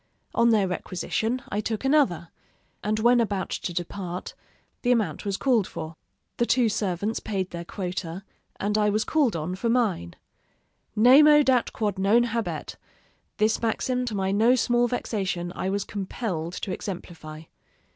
[0.33, 2.29] On their requisition, I took another;
[2.83, 4.33] and when about to depart,
[4.81, 5.95] the amount was called for.
[6.37, 8.23] The two servants paid their quota,
[8.59, 10.15] and I was called on for mine.
[10.95, 12.77] Nemo dat quod non habet
[13.37, 17.43] this maxim, to my no small vexation, I was compelled to exemplify.